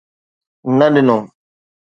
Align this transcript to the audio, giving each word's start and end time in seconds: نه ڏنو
نه 0.77 0.87
ڏنو 0.93 1.17